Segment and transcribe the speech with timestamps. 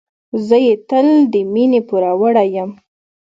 [0.47, 2.71] زه یې تل د مينې پوروړی یم.